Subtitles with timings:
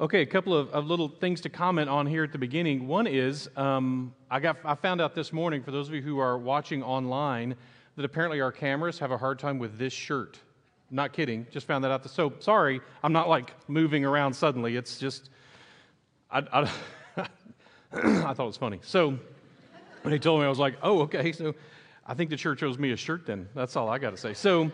[0.00, 2.88] Okay, a couple of, of, little things to comment on here at the beginning.
[2.88, 6.18] One is um, I, got, I found out this morning, for those of you who
[6.18, 7.54] are watching online,
[7.94, 10.40] that apparently our cameras have a hard time with this shirt.
[10.90, 12.10] Not kidding, just found that out.
[12.10, 14.74] So sorry, I'm not like moving around suddenly.
[14.74, 15.30] It's just,
[16.28, 16.70] I, I,
[17.92, 18.80] I thought it was funny.
[18.82, 19.16] So
[20.02, 21.54] when he told me, I was like, oh, okay, so
[22.04, 23.48] I think the church owes me a shirt then.
[23.54, 24.34] That's all I got to say.
[24.34, 24.72] So,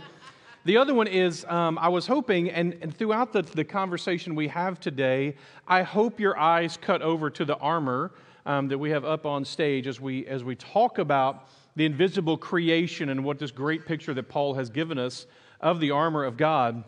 [0.65, 4.49] the other one is um, I was hoping, and, and throughout the, the conversation we
[4.49, 5.37] have today,
[5.67, 8.13] I hope your eyes cut over to the armor
[8.45, 12.37] um, that we have up on stage as we, as we talk about the invisible
[12.37, 15.27] creation and what this great picture that Paul has given us
[15.63, 16.85] of the armor of God.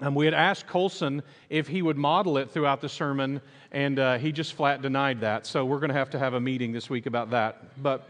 [0.00, 3.40] Um, we had asked Colson if he would model it throughout the sermon,
[3.70, 5.46] and uh, he just flat denied that.
[5.46, 8.08] So we're going to have to have a meeting this week about that, but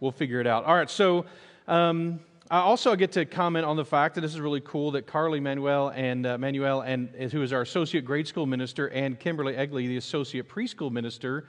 [0.00, 0.64] we'll figure it out.
[0.64, 1.26] All right, so.
[1.68, 2.20] Um,
[2.50, 5.40] I also get to comment on the fact that this is really cool that Carly
[5.40, 9.88] Manuel and uh, Manuel and who is our associate grade school minister and Kimberly Egley,
[9.88, 11.46] the associate preschool minister,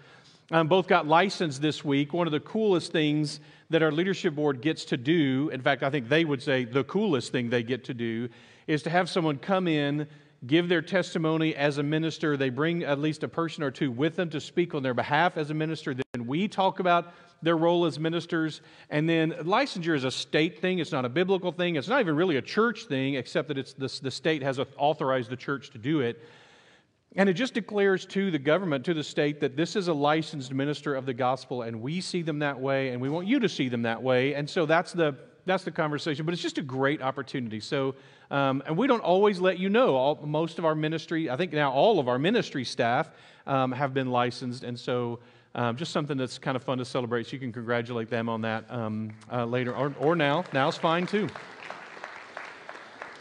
[0.52, 2.14] um, both got licensed this week.
[2.14, 5.90] One of the coolest things that our leadership board gets to do, in fact, I
[5.90, 8.30] think they would say the coolest thing they get to do,
[8.66, 10.08] is to have someone come in,
[10.48, 12.38] give their testimony as a minister.
[12.38, 15.38] They bring at least a person or two with them to speak on their behalf
[15.38, 15.94] as a minister.
[15.94, 18.62] Then we talk about their role as ministers.
[18.90, 22.16] And then licensure is a state thing, it's not a biblical thing, it's not even
[22.16, 25.78] really a church thing, except that it's the, the state has authorized the church to
[25.78, 26.24] do it.
[27.18, 30.54] And it just declares to the government, to the state, that this is a licensed
[30.54, 33.48] minister of the gospel, and we see them that way, and we want you to
[33.48, 34.34] see them that way.
[34.34, 35.16] And so that's the
[35.46, 36.26] that's the conversation.
[36.26, 37.60] But it's just a great opportunity.
[37.60, 37.96] So,
[38.32, 39.96] um, and we don't always let you know.
[39.96, 43.10] All, most of our ministry, I think now all of our ministry staff
[43.46, 45.20] um, have been licensed, and so
[45.54, 47.28] um, just something that's kind of fun to celebrate.
[47.28, 50.44] So you can congratulate them on that um, uh, later or, or now.
[50.54, 51.30] Now's fine too.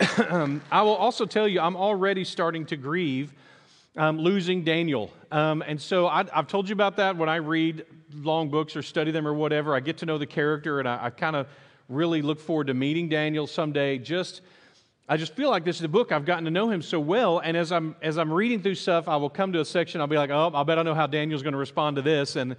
[0.18, 3.32] I will also tell you, I'm already starting to grieve
[3.96, 5.12] um, losing Daniel.
[5.30, 8.82] Um, and so I, have told you about that when I read long books or
[8.82, 9.74] study them or whatever.
[9.74, 11.46] I get to know the character and I, I kind of
[11.88, 13.98] really look forward to meeting Daniel someday.
[13.98, 14.40] Just
[15.06, 17.38] I just feel like this is a book I've gotten to know him so well,
[17.38, 20.00] and as I'm as I'm reading through stuff, I will come to a section.
[20.00, 22.36] I'll be like, oh, I bet I know how Daniel's going to respond to this,
[22.36, 22.56] and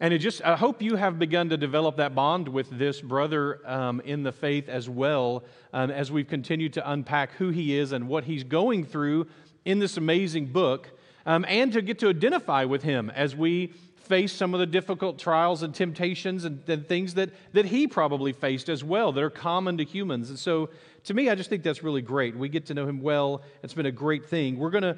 [0.00, 3.60] and it just I hope you have begun to develop that bond with this brother
[3.64, 7.92] um, in the faith as well, um, as we've continued to unpack who he is
[7.92, 9.28] and what he's going through
[9.64, 10.90] in this amazing book,
[11.24, 13.72] um, and to get to identify with him as we
[14.06, 18.32] face some of the difficult trials and temptations and, and, things that, that he probably
[18.32, 20.30] faced as well that are common to humans.
[20.30, 20.70] And so
[21.04, 22.36] to me, I just think that's really great.
[22.36, 23.42] We get to know him well.
[23.62, 24.58] It's been a great thing.
[24.58, 24.96] We're going to,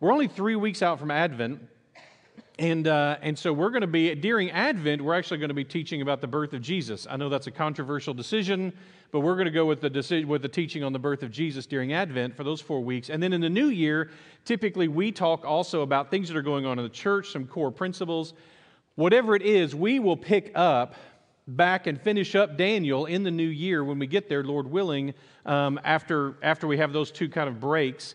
[0.00, 1.60] we're only three weeks out from Advent.
[2.58, 5.64] And, uh, and so we're going to be, during Advent, we're actually going to be
[5.64, 7.04] teaching about the birth of Jesus.
[7.10, 8.72] I know that's a controversial decision,
[9.10, 11.32] but we're going to go with the, decision, with the teaching on the birth of
[11.32, 13.10] Jesus during Advent for those four weeks.
[13.10, 14.10] And then in the new year,
[14.44, 17.72] typically we talk also about things that are going on in the church, some core
[17.72, 18.34] principles.
[18.94, 20.94] Whatever it is, we will pick up
[21.48, 25.14] back and finish up Daniel in the new year when we get there, Lord willing,
[25.44, 28.14] um, after, after we have those two kind of breaks.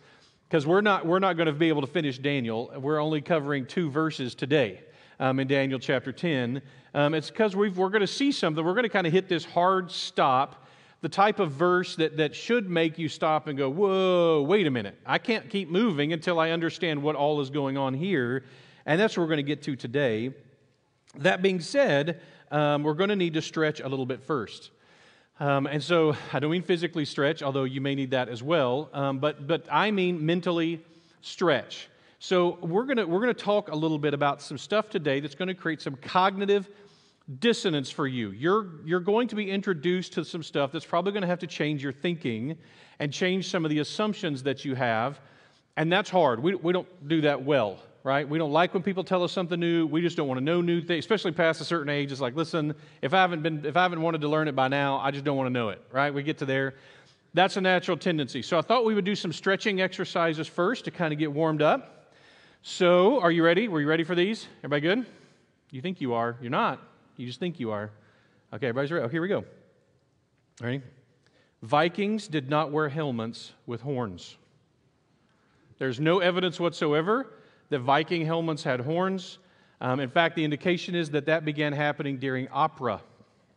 [0.49, 2.71] Because we're not, we're not going to be able to finish Daniel.
[2.75, 4.81] We're only covering two verses today
[5.19, 6.63] um, in Daniel chapter 10.
[6.95, 8.65] Um, it's because we're going to see something.
[8.65, 10.65] We're going to kind of hit this hard stop,
[11.01, 14.71] the type of verse that, that should make you stop and go, whoa, wait a
[14.71, 14.99] minute.
[15.05, 18.43] I can't keep moving until I understand what all is going on here.
[18.87, 20.33] And that's what we're going to get to today.
[21.19, 24.71] That being said, um, we're going to need to stretch a little bit first.
[25.39, 28.89] Um, and so I don't mean physically stretch, although you may need that as well,
[28.91, 30.83] um, but, but I mean mentally
[31.21, 31.87] stretch.
[32.19, 35.47] So we're going we're to talk a little bit about some stuff today that's going
[35.47, 36.69] to create some cognitive
[37.39, 38.31] dissonance for you.
[38.31, 41.47] You're, you're going to be introduced to some stuff that's probably going to have to
[41.47, 42.57] change your thinking
[42.99, 45.21] and change some of the assumptions that you have.
[45.77, 46.43] And that's hard.
[46.43, 48.27] We, we don't do that well right?
[48.27, 49.85] We don't like when people tell us something new.
[49.85, 52.11] We just don't want to know new things, especially past a certain age.
[52.11, 54.67] It's like, listen, if I haven't been, if I haven't wanted to learn it by
[54.67, 56.13] now, I just don't want to know it, right?
[56.13, 56.75] We get to there.
[57.33, 58.41] That's a natural tendency.
[58.41, 61.61] So I thought we would do some stretching exercises first to kind of get warmed
[61.61, 62.13] up.
[62.61, 63.67] So, are you ready?
[63.67, 64.47] Were you ready for these?
[64.63, 65.05] Everybody good?
[65.71, 66.37] You think you are.
[66.41, 66.81] You're not.
[67.15, 67.91] You just think you are.
[68.53, 69.05] Okay, everybody's ready.
[69.05, 69.45] Oh, here we go.
[70.59, 70.81] Ready?
[71.61, 74.35] Vikings did not wear helmets with horns.
[75.77, 77.27] There's no evidence whatsoever
[77.69, 79.39] that Viking helmets had horns.
[79.81, 83.01] Um, in fact, the indication is that that began happening during opera.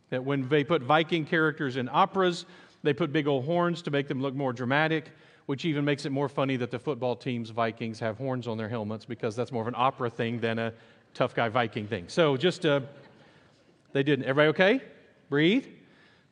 [0.09, 2.45] That when they put Viking characters in operas,
[2.83, 5.11] they put big old horns to make them look more dramatic,
[5.47, 8.69] which even makes it more funny that the football team's Vikings have horns on their
[8.69, 10.73] helmets because that's more of an opera thing than a
[11.13, 12.05] tough guy Viking thing.
[12.07, 12.81] So just, uh,
[13.91, 14.25] they didn't.
[14.25, 14.85] Everybody okay?
[15.29, 15.65] Breathe.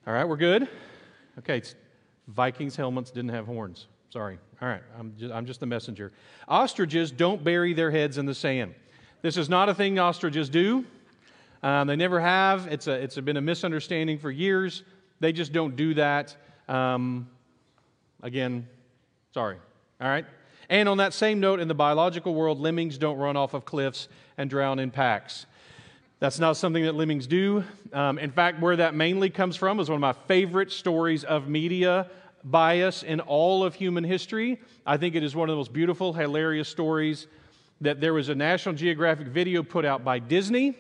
[0.06, 0.68] All right, we're good.
[1.40, 1.62] Okay,
[2.28, 3.88] Vikings helmets didn't have horns.
[4.12, 4.38] Sorry.
[4.62, 4.82] All right.
[5.00, 6.12] I'm just, I'm just the messenger.
[6.50, 8.76] Ostriches don't bury their heads in the sand.
[9.22, 10.86] This is not a thing ostriches do.
[11.64, 12.68] Um, they never have.
[12.68, 14.84] It's, a, it's been a misunderstanding for years.
[15.22, 16.36] They just don't do that.
[16.68, 17.30] Um,
[18.22, 18.68] again,
[19.34, 19.58] sorry.
[20.02, 20.26] All right?
[20.70, 24.10] And on that same note, in the biological world, lemmings don't run off of cliffs
[24.38, 25.46] and drown in packs.
[26.20, 27.64] That's not something that lemmings do.
[27.94, 31.48] Um, in fact, where that mainly comes from is one of my favorite stories of
[31.48, 32.10] media
[32.44, 34.60] bias in all of human history.
[34.86, 37.28] I think it is one of the most beautiful, hilarious stories
[37.82, 40.76] that there was a National Geographic video put out by Disney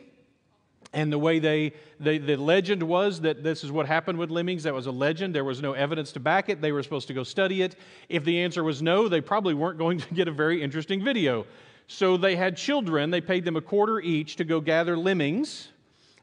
[0.93, 4.63] and the way they, they, the legend was that this is what happened with lemmings,
[4.63, 5.33] that was a legend.
[5.33, 6.61] There was no evidence to back it.
[6.61, 7.77] They were supposed to go study it.
[8.09, 11.45] If the answer was no, they probably weren't going to get a very interesting video.
[11.87, 15.69] So they had children, they paid them a quarter each to go gather lemmings.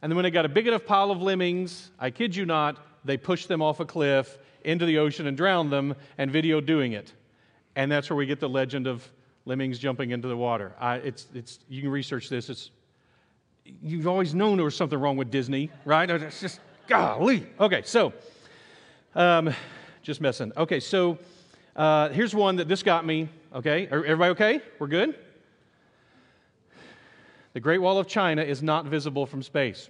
[0.00, 2.78] And then when they got a big enough pile of lemmings, I kid you not,
[3.04, 6.92] they pushed them off a cliff into the ocean and drowned them and video doing
[6.92, 7.12] it.
[7.74, 9.08] And that's where we get the legend of
[9.46, 10.74] lemmings jumping into the water.
[10.78, 12.50] I, it's, it's, you can research this.
[12.50, 12.70] It's
[13.82, 16.08] you've always known there was something wrong with Disney, right?
[16.10, 17.46] It's just, golly.
[17.58, 18.12] Okay, so,
[19.14, 19.54] um,
[20.02, 20.52] just messing.
[20.56, 21.18] Okay, so
[21.76, 23.28] uh, here's one that this got me.
[23.54, 24.60] Okay, everybody okay?
[24.78, 25.18] We're good?
[27.54, 29.88] The Great Wall of China is not visible from space.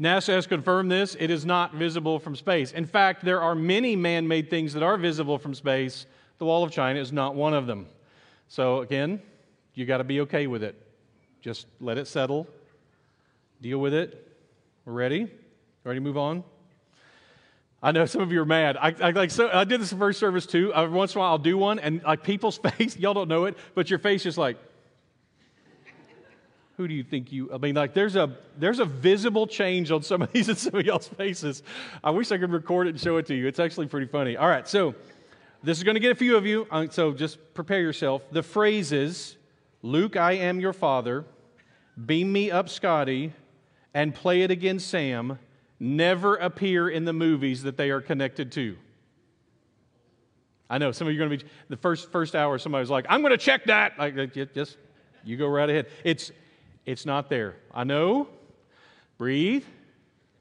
[0.00, 1.16] NASA has confirmed this.
[1.18, 2.72] It is not visible from space.
[2.72, 6.06] In fact, there are many man made things that are visible from space.
[6.38, 7.86] The Wall of China is not one of them.
[8.48, 9.22] So, again,
[9.74, 10.74] you got to be okay with it.
[11.40, 12.46] Just let it settle,
[13.60, 14.28] deal with it.
[14.84, 15.30] We're ready?
[15.84, 16.44] Ready to move on?
[17.82, 18.76] I know some of you are mad.
[18.76, 20.72] I, I like so I did this first service too.
[20.72, 23.46] Every once in a while I'll do one, and like people's face, y'all don't know
[23.46, 24.56] it, but your face is like,
[26.82, 27.48] who do you think you?
[27.54, 30.74] I mean, like there's a there's a visible change on some of these and some
[30.74, 31.62] of y'all's faces.
[32.02, 33.46] I wish I could record it and show it to you.
[33.46, 34.36] It's actually pretty funny.
[34.36, 34.96] All right, so
[35.62, 36.66] this is going to get a few of you.
[36.72, 38.22] Uh, so just prepare yourself.
[38.32, 39.36] The phrases
[39.82, 41.24] Luke, I am your father,
[42.04, 43.32] Beam Me Up Scotty,
[43.94, 45.38] and Play It Again Sam
[45.78, 48.76] never appear in the movies that they are connected to.
[50.68, 52.58] I know some of you are going to be the first first hour.
[52.58, 54.78] Somebody's like, "I'm going to check that." Like, just
[55.22, 55.86] you go right ahead.
[56.02, 56.32] It's
[56.84, 57.56] it's not there.
[57.72, 58.28] I know.
[59.18, 59.64] Breathe.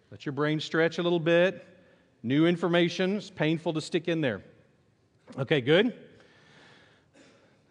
[0.09, 1.65] Let your brain stretch a little bit.
[2.23, 3.17] New information.
[3.17, 4.41] It's painful to stick in there.
[5.37, 5.93] Okay, good.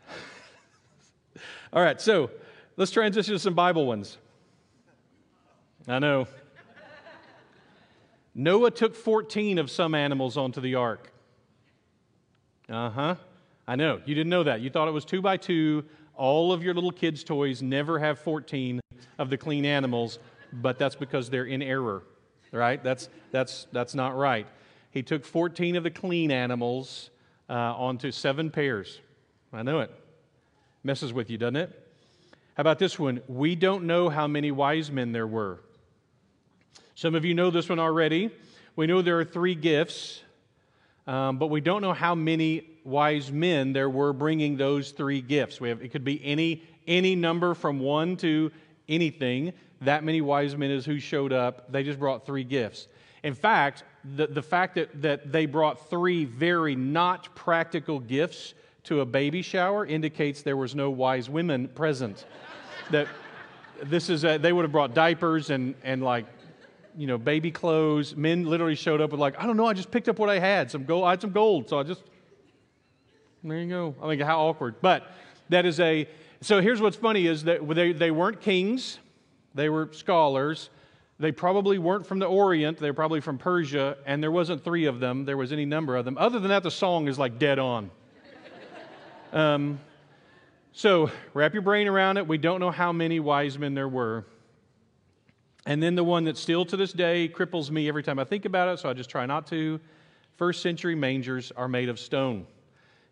[1.72, 2.30] All right, so
[2.76, 4.18] let's transition to some Bible ones.
[5.86, 6.26] I know.
[8.34, 11.12] Noah took 14 of some animals onto the ark.
[12.68, 13.14] Uh huh.
[13.66, 14.00] I know.
[14.04, 14.60] You didn't know that.
[14.60, 15.84] You thought it was two by two.
[16.20, 18.78] All of your little kids' toys never have 14
[19.18, 20.18] of the clean animals,
[20.52, 22.02] but that's because they're in error,
[22.52, 22.84] right?
[22.84, 24.46] That's, that's, that's not right.
[24.90, 27.08] He took 14 of the clean animals
[27.48, 29.00] uh, onto seven pairs.
[29.50, 29.90] I know it.
[30.84, 31.88] Messes with you, doesn't it?
[32.54, 33.22] How about this one?
[33.26, 35.60] We don't know how many wise men there were.
[36.96, 38.30] Some of you know this one already.
[38.76, 40.20] We know there are three gifts,
[41.06, 45.60] um, but we don't know how many wise men there were bringing those three gifts.
[45.60, 48.50] We have, it could be any, any number from one to
[48.88, 49.52] anything.
[49.82, 51.70] That many wise men is who showed up.
[51.72, 52.88] They just brought three gifts.
[53.22, 53.84] In fact,
[54.16, 58.54] the, the fact that, that they brought three very not practical gifts
[58.84, 62.24] to a baby shower indicates there was no wise women present.
[62.90, 63.06] that
[63.82, 66.26] this is a, they would have brought diapers and, and like
[66.96, 69.92] you know baby clothes men literally showed up with like i don't know i just
[69.92, 72.02] picked up what i had some gold i had some gold so i just
[73.44, 73.94] there you go.
[74.02, 74.76] I mean how awkward.
[74.80, 75.10] But
[75.48, 76.08] that is a
[76.42, 78.98] so here's what's funny is that they, they weren't kings.
[79.54, 80.70] They were scholars.
[81.18, 82.78] They probably weren't from the orient.
[82.78, 83.98] They were probably from persia.
[84.06, 85.26] And there wasn't three of them.
[85.26, 86.16] There was any number of them.
[86.16, 87.90] Other than that the song is like dead on.
[89.32, 89.78] Um,
[90.72, 92.26] so wrap your brain around it.
[92.26, 94.24] We don't know how many wise men there were.
[95.66, 98.44] And then the one that still to this day cripples me every time I think
[98.46, 99.78] about it, so I just try not to.
[100.36, 102.46] First century mangers are made of stone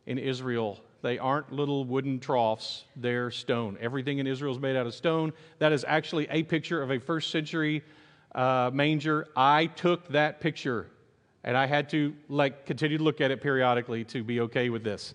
[0.08, 0.80] in Israel.
[1.02, 3.78] They aren't little wooden troughs, they're stone.
[3.80, 5.32] Everything in Israel is made out of stone.
[5.60, 7.84] That is actually a picture of a first century
[8.34, 9.28] uh, manger.
[9.36, 10.88] I took that picture
[11.44, 14.82] and I had to like continue to look at it periodically to be okay with
[14.82, 15.14] this.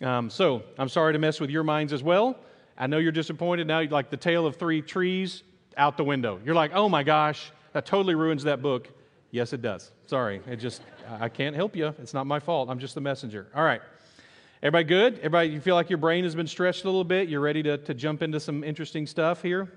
[0.00, 2.38] Um, so I'm sorry to mess with your minds as well.
[2.78, 3.82] I know you're disappointed now.
[3.82, 5.42] Like the tale of three trees
[5.76, 6.38] out the window.
[6.44, 8.88] You're like, oh my gosh, that totally ruins that book.
[9.30, 9.90] Yes, it does.
[10.06, 10.82] Sorry, it just
[11.20, 11.94] I can't help you.
[11.98, 12.68] It's not my fault.
[12.70, 13.48] I'm just the messenger.
[13.54, 13.80] All right.
[14.62, 15.18] Everybody good?
[15.18, 17.28] Everybody, you feel like your brain has been stretched a little bit?
[17.28, 19.70] You're ready to, to jump into some interesting stuff here?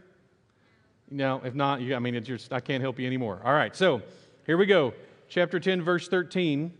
[1.11, 3.41] No, if not, you, I mean, just, I can't help you anymore.
[3.43, 4.01] All right, so
[4.45, 4.93] here we go.
[5.27, 6.71] Chapter 10, verse 13.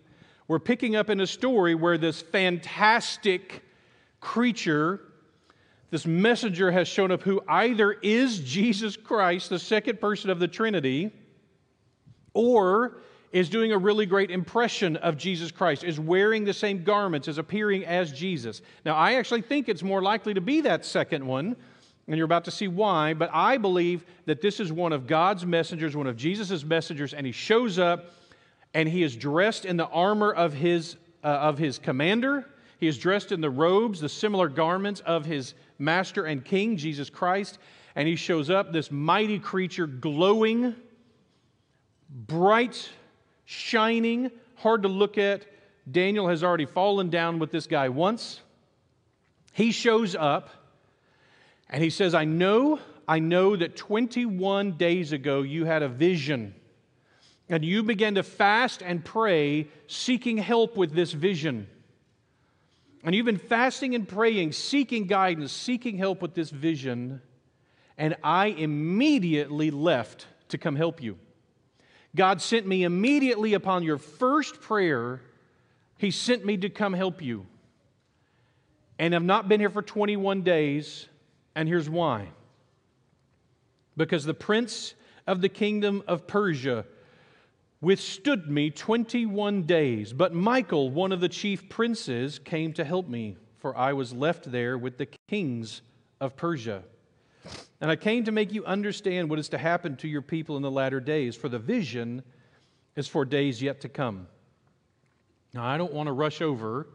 [0.48, 3.64] we're picking up in a story where this fantastic
[4.22, 5.02] creature,
[5.90, 10.48] this messenger, has shown up who either is Jesus Christ, the second person of the
[10.48, 11.12] Trinity,
[12.34, 17.28] or is doing a really great impression of Jesus Christ, is wearing the same garments,
[17.28, 18.62] is appearing as Jesus.
[18.86, 21.56] Now, I actually think it's more likely to be that second one,
[22.08, 25.46] and you're about to see why, but I believe that this is one of God's
[25.46, 28.14] messengers, one of Jesus' messengers, and he shows up
[28.74, 32.46] and he is dressed in the armor of his, uh, of his commander.
[32.80, 37.10] He is dressed in the robes, the similar garments of his master and king, Jesus
[37.10, 37.58] Christ.
[37.96, 40.76] And he shows up, this mighty creature, glowing,
[42.10, 42.90] bright
[43.50, 45.44] shining, hard to look at.
[45.90, 48.42] Daniel has already fallen down with this guy once.
[49.54, 50.52] He shows up
[51.68, 56.54] and he says, I know, I know that 21 days ago you had a vision
[57.50, 61.68] and you began to fast and pray, seeking help with this vision.
[63.04, 67.20] And you've been fasting and praying, seeking guidance, seeking help with this vision.
[67.98, 71.18] And I immediately left to come help you.
[72.16, 75.22] God sent me immediately upon your first prayer,
[75.98, 77.46] He sent me to come help you.
[78.98, 81.08] And I've not been here for 21 days,
[81.56, 82.30] and here's why.
[83.96, 84.94] Because the prince
[85.28, 86.86] of the kingdom of Persia
[87.82, 93.38] withstood me 21 days, but Michael, one of the chief princes, came to help me,
[93.60, 95.82] for I was left there with the kings
[96.20, 96.84] of Persia.
[97.82, 100.62] And I came to make you understand what is to happen to your people in
[100.62, 102.24] the latter days, for the vision
[102.96, 104.28] is for days yet to come.
[105.54, 106.88] Now, I don't want to rush over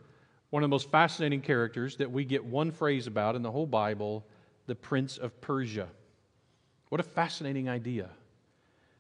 [0.51, 3.67] one of the most fascinating characters that we get one phrase about in the whole
[3.67, 4.25] Bible
[4.67, 5.89] the Prince of Persia.
[6.91, 8.11] What a fascinating idea.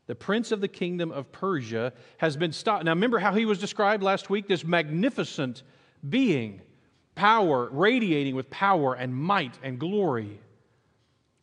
[0.06, 2.84] The prince of the kingdom of Persia has been stopped.
[2.84, 4.48] Now, remember how he was described last week?
[4.48, 5.62] This magnificent
[6.08, 6.60] being,
[7.14, 10.40] power, radiating with power and might and glory.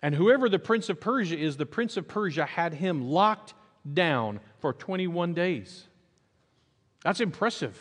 [0.02, 3.54] And whoever the prince of Persia is, the prince of Persia had him locked
[3.94, 5.86] down for 21 days.
[7.04, 7.78] That's impressive.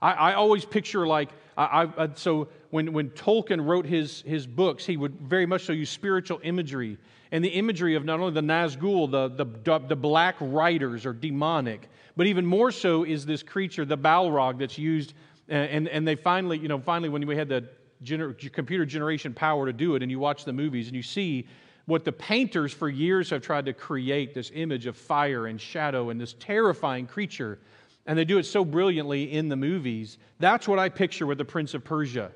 [0.00, 4.86] I, I always picture like, I, I, so when, when Tolkien wrote his, his books,
[4.86, 6.98] he would very much so use spiritual imagery
[7.30, 11.88] and the imagery of not only the Nazgul, the, the, the black riders are demonic,
[12.16, 15.14] but even more so is this creature, the Balrog, that's used.
[15.48, 17.68] And, and they finally, you know, finally, when we had the
[18.02, 21.46] gener- computer generation power to do it, and you watch the movies and you see
[21.86, 26.10] what the painters for years have tried to create this image of fire and shadow
[26.10, 27.58] and this terrifying creature,
[28.06, 30.18] and they do it so brilliantly in the movies.
[30.38, 32.30] That's what I picture with the Prince of Persia.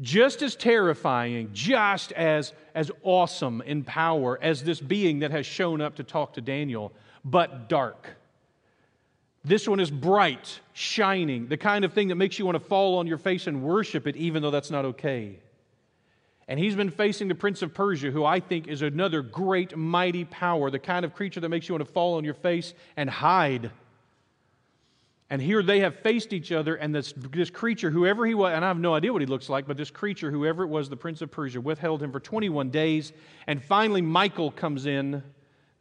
[0.00, 5.80] Just as terrifying, just as, as awesome in power as this being that has shown
[5.80, 6.92] up to talk to Daniel,
[7.24, 8.08] but dark.
[9.44, 12.98] This one is bright, shining, the kind of thing that makes you want to fall
[12.98, 15.38] on your face and worship it, even though that's not okay.
[16.48, 20.24] And he's been facing the Prince of Persia, who I think is another great, mighty
[20.24, 23.08] power, the kind of creature that makes you want to fall on your face and
[23.08, 23.70] hide.
[25.28, 28.64] And here they have faced each other, and this, this creature, whoever he was, and
[28.64, 30.96] I have no idea what he looks like, but this creature, whoever it was, the
[30.96, 33.12] Prince of Persia, withheld him for 21 days.
[33.46, 35.22] And finally, Michael comes in,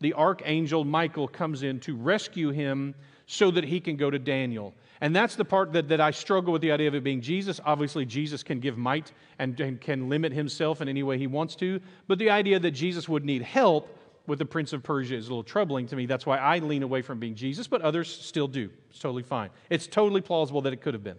[0.01, 4.73] the archangel Michael comes in to rescue him so that he can go to Daniel.
[5.01, 7.59] And that's the part that, that I struggle with the idea of it being Jesus.
[7.65, 11.55] Obviously, Jesus can give might and, and can limit himself in any way he wants
[11.57, 11.81] to.
[12.07, 15.29] But the idea that Jesus would need help with the Prince of Persia is a
[15.29, 16.05] little troubling to me.
[16.05, 18.69] That's why I lean away from being Jesus, but others still do.
[18.89, 19.49] It's totally fine.
[19.69, 21.17] It's totally plausible that it could have been.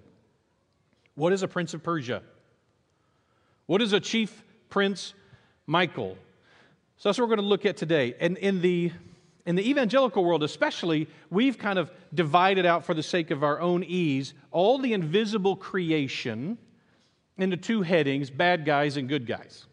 [1.15, 2.23] What is a Prince of Persia?
[3.67, 5.15] What is a chief prince
[5.67, 6.17] Michael?
[6.97, 8.15] So that's what we're going to look at today.
[8.21, 8.93] And in the
[9.47, 13.61] in the evangelical world, especially, we've kind of divided out for the sake of our
[13.61, 16.57] own ease all the invisible creation
[17.37, 19.67] into two headings bad guys and good guys.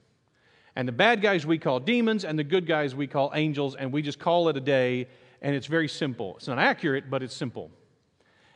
[0.76, 3.92] And the bad guys we call demons, and the good guys we call angels, and
[3.92, 5.08] we just call it a day,
[5.42, 6.36] and it's very simple.
[6.38, 7.72] It's not accurate, but it's simple.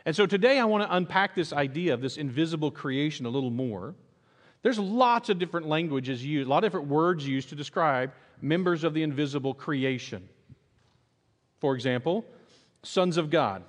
[0.05, 3.50] And so today I want to unpack this idea of this invisible creation a little
[3.51, 3.95] more.
[4.62, 8.84] There's lots of different languages used, a lot of different words used to describe members
[8.84, 10.27] of the invisible creation.
[11.59, 12.25] For example,
[12.83, 13.63] sons of God.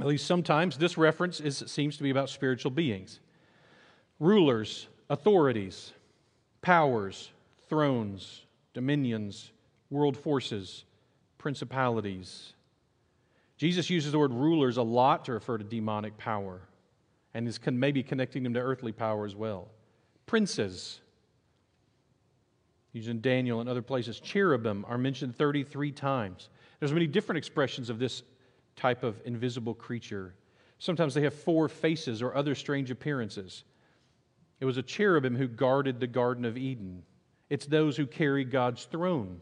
[0.00, 3.20] At least sometimes this reference is, seems to be about spiritual beings.
[4.20, 5.92] Rulers, authorities,
[6.62, 7.30] powers,
[7.68, 9.50] thrones, dominions,
[9.90, 10.84] world forces,
[11.36, 12.52] principalities.
[13.56, 16.60] Jesus uses the word rulers a lot to refer to demonic power
[17.34, 19.68] and is maybe connecting them to earthly power as well.
[20.26, 21.00] Princes,
[22.92, 24.20] using Daniel and other places.
[24.20, 26.48] Cherubim are mentioned 33 times.
[26.80, 28.22] There's many different expressions of this
[28.76, 30.34] type of invisible creature.
[30.78, 33.64] Sometimes they have four faces or other strange appearances.
[34.60, 37.02] It was a cherubim who guarded the Garden of Eden.
[37.50, 39.40] It's those who carry God's throne.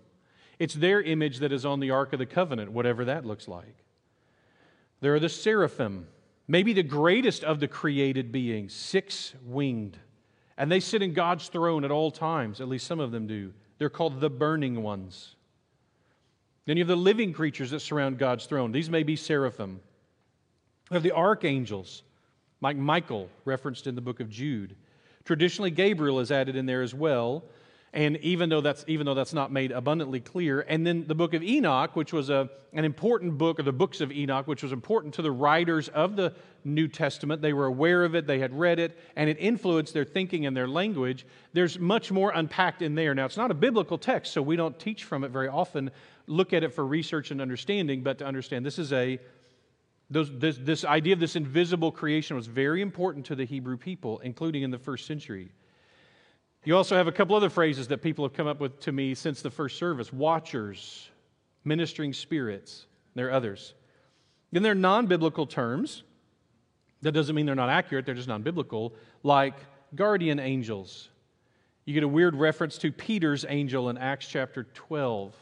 [0.59, 3.85] It's their image that is on the Ark of the Covenant, whatever that looks like.
[5.01, 6.07] There are the seraphim,
[6.49, 9.99] maybe the greatest of the created beings, six winged.
[10.57, 13.53] And they sit in God's throne at all times, at least some of them do.
[13.79, 15.36] They're called the burning ones.
[16.67, 18.73] Then you have the living creatures that surround God's throne.
[18.73, 19.81] These may be seraphim.
[20.91, 22.03] You have the archangels,
[22.61, 24.77] like Michael, referenced in the book of Jude.
[25.25, 27.45] Traditionally, Gabriel is added in there as well.
[27.97, 31.33] And even though that's, even though that's not made abundantly clear, and then the book
[31.33, 34.71] of Enoch, which was a, an important book, or the books of Enoch, which was
[34.71, 37.41] important to the writers of the New Testament.
[37.41, 40.55] They were aware of it, they had read it, and it influenced their thinking and
[40.55, 41.25] their language.
[41.55, 43.15] There's much more unpacked in there.
[43.15, 45.91] Now, it's not a biblical text, so we don't teach from it very often,
[46.27, 49.19] look at it for research and understanding, but to understand this is a
[50.11, 54.19] those, this, this idea of this invisible creation was very important to the Hebrew people,
[54.21, 55.51] including in the first century.
[56.67, 59.15] You also have a couple other phrases that people have come up with to me
[59.15, 61.09] since the first service watchers,
[61.65, 62.87] ministering spirits.
[63.15, 63.75] There are others.
[64.51, 66.03] Then there are non biblical terms.
[67.03, 69.55] That doesn't mean they're not accurate, they're just non biblical, like
[69.95, 71.09] guardian angels.
[71.85, 75.37] You get a weird reference to Peter's angel in Acts chapter 12,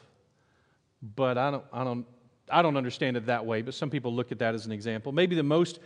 [1.17, 2.07] but I don't, I don't,
[2.51, 5.11] I don't understand it that way, but some people look at that as an example.
[5.11, 5.79] Maybe the most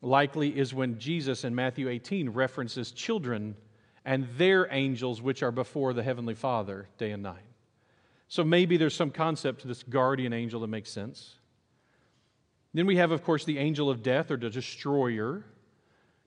[0.00, 3.54] likely is when Jesus in Matthew 18 references children
[4.08, 7.44] and their angels which are before the Heavenly Father day and night.
[8.26, 11.34] So maybe there's some concept to this guardian angel that makes sense.
[12.72, 15.44] Then we have, of course, the angel of death or the destroyer.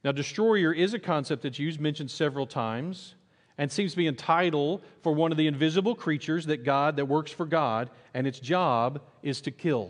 [0.03, 3.15] Now, destroyer is a concept that's used, mentioned several times,
[3.57, 7.05] and seems to be a title for one of the invisible creatures that God that
[7.05, 9.89] works for God, and its job is to kill.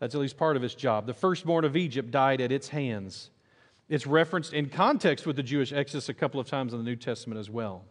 [0.00, 1.06] That's at least part of its job.
[1.06, 3.30] The firstborn of Egypt died at its hands.
[3.88, 6.96] It's referenced in context with the Jewish Exodus a couple of times in the New
[6.96, 7.84] Testament as well.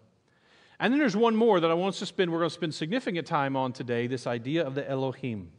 [0.80, 2.74] And then there's one more that I want us to spend, we're going to spend
[2.74, 5.52] significant time on today this idea of the Elohim.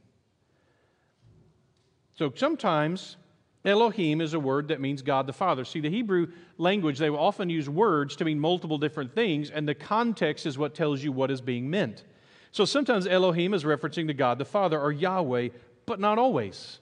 [2.15, 3.17] So sometimes
[3.65, 5.65] Elohim is a word that means God the Father.
[5.65, 6.29] See, the Hebrew
[6.59, 10.59] language, they will often use words to mean multiple different things, and the context is
[10.59, 12.05] what tells you what is being meant.
[12.53, 15.49] So sometimes Elohim is referencing to God the Father or Yahweh,
[15.87, 16.79] but not always.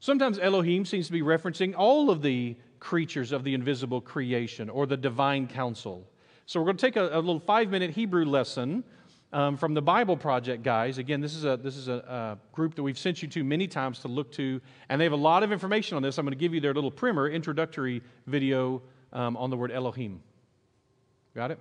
[0.00, 4.84] Sometimes Elohim seems to be referencing all of the creatures of the invisible creation or
[4.86, 6.06] the divine council.
[6.44, 8.84] So we're going to take a, a little five minute Hebrew lesson
[9.32, 10.98] um, from the Bible Project guys.
[10.98, 13.66] Again, this is, a, this is a, a, group that we've sent you to many
[13.66, 16.18] times to look to, and they have a lot of information on this.
[16.18, 18.82] I'm going to give you their little primer, introductory video
[19.14, 20.22] um, on the word Elohim.
[21.34, 21.58] Got it?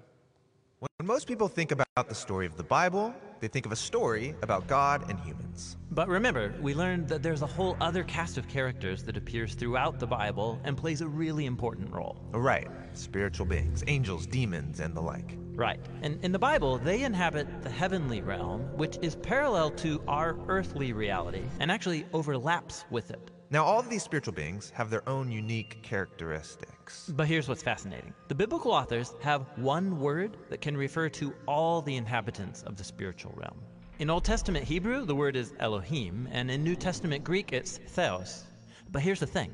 [0.79, 4.35] When most people think about the story of the Bible, they think of a story
[4.41, 5.75] about God and humans.
[5.91, 9.99] But remember, we learned that there's a whole other cast of characters that appears throughout
[9.99, 12.15] the Bible and plays a really important role.
[12.31, 12.69] Right.
[12.93, 15.37] Spiritual beings, angels, demons, and the like.
[15.55, 15.81] Right.
[16.03, 20.93] And in the Bible, they inhabit the heavenly realm, which is parallel to our earthly
[20.93, 23.29] reality and actually overlaps with it.
[23.49, 26.72] Now, all of these spiritual beings have their own unique characteristics.
[27.09, 31.81] But here's what's fascinating the biblical authors have one word that can refer to all
[31.81, 33.59] the inhabitants of the spiritual realm.
[33.99, 38.43] In Old Testament Hebrew, the word is Elohim, and in New Testament Greek, it's Theos.
[38.91, 39.51] But here's the thing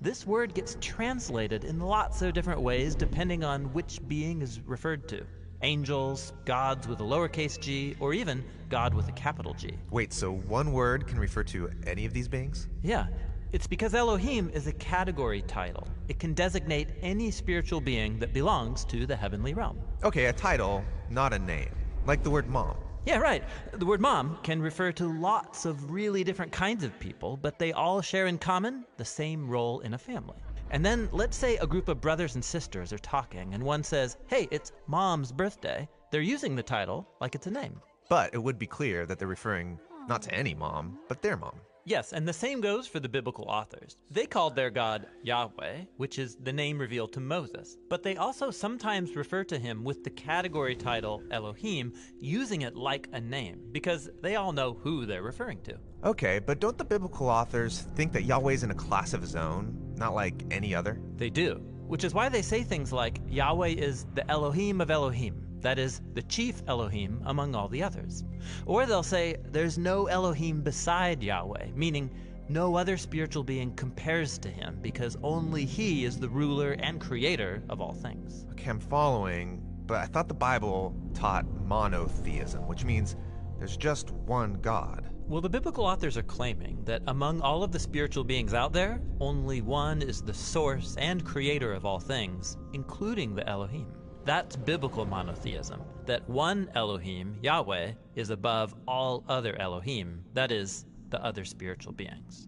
[0.00, 5.08] this word gets translated in lots of different ways depending on which being is referred
[5.08, 5.24] to
[5.62, 9.78] angels, gods with a lowercase g, or even God with a capital G.
[9.90, 12.68] Wait, so one word can refer to any of these beings?
[12.82, 13.06] Yeah,
[13.52, 15.86] it's because Elohim is a category title.
[16.08, 19.78] It can designate any spiritual being that belongs to the heavenly realm.
[20.02, 21.68] Okay, a title, not a name.
[22.06, 22.78] Like the word mom.
[23.04, 23.44] Yeah, right.
[23.72, 27.72] The word mom can refer to lots of really different kinds of people, but they
[27.72, 30.38] all share in common the same role in a family.
[30.70, 34.16] And then let's say a group of brothers and sisters are talking, and one says,
[34.28, 35.86] Hey, it's mom's birthday.
[36.10, 37.78] They're using the title like it's a name.
[38.08, 41.60] But it would be clear that they're referring not to any mom, but their mom.
[41.84, 43.96] Yes, and the same goes for the biblical authors.
[44.10, 48.52] They called their God Yahweh, which is the name revealed to Moses, but they also
[48.52, 54.08] sometimes refer to him with the category title Elohim, using it like a name, because
[54.22, 55.76] they all know who they're referring to.
[56.04, 59.76] Okay, but don't the biblical authors think that Yahweh's in a class of his own,
[59.96, 61.00] not like any other?
[61.16, 61.54] They do,
[61.86, 66.00] which is why they say things like Yahweh is the Elohim of Elohim, that is,
[66.14, 68.24] the chief Elohim among all the others.
[68.66, 72.10] Or they'll say, there's no Elohim beside Yahweh, meaning
[72.48, 77.62] no other spiritual being compares to him because only he is the ruler and creator
[77.68, 78.44] of all things.
[78.52, 83.16] Okay, I'm following, but I thought the Bible taught monotheism, which means
[83.58, 85.08] there's just one God.
[85.28, 89.00] Well, the biblical authors are claiming that among all of the spiritual beings out there,
[89.20, 94.01] only one is the source and creator of all things, including the Elohim.
[94.24, 101.22] That's biblical monotheism, that one Elohim, Yahweh, is above all other Elohim, that is, the
[101.24, 102.46] other spiritual beings.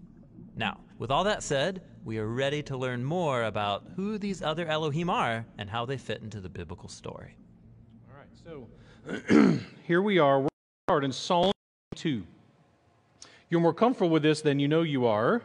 [0.57, 4.67] Now, with all that said, we are ready to learn more about who these other
[4.67, 7.37] Elohim are and how they fit into the biblical story.
[8.09, 8.69] All right,
[9.29, 10.43] so here we are.
[10.43, 10.49] We're
[10.87, 11.51] start in Psalm
[11.97, 12.25] 2.
[13.51, 15.43] You're more comfortable with this than you know you are.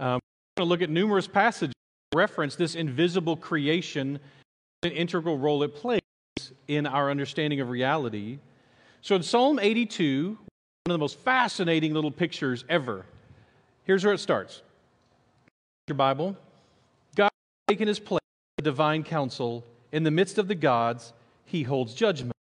[0.00, 0.18] Um,
[0.56, 1.74] we're going to look at numerous passages
[2.14, 4.18] reference this invisible creation,
[4.84, 6.00] an integral role it plays
[6.68, 8.38] in our understanding of reality.
[9.02, 10.38] So in Psalm 82, one
[10.86, 13.04] of the most fascinating little pictures ever.
[13.84, 14.62] Here's where it starts.
[15.88, 16.36] Your Bible.
[17.16, 17.30] God
[17.68, 18.20] has taken his place
[18.58, 19.64] in the divine council.
[19.90, 21.12] In the midst of the gods,
[21.44, 22.34] he holds judgment.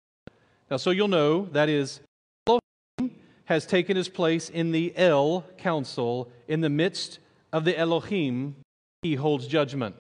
[0.70, 2.02] Now, so you'll know that is
[2.48, 6.30] Elohim has taken his place in the El Council.
[6.48, 7.20] In the midst
[7.54, 8.56] of the Elohim,
[9.04, 9.96] he holds judgment.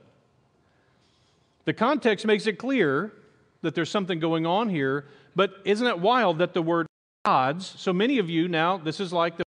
[1.65, 3.13] The context makes it clear
[3.61, 6.87] that there's something going on here, but isn't it wild that the word
[7.25, 9.43] gods, so many of you now, this is like the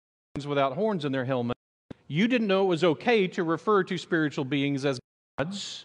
[0.46, 1.56] without horns in their helmet,
[2.06, 5.00] you didn't know it was okay to refer to spiritual beings as
[5.36, 5.84] gods,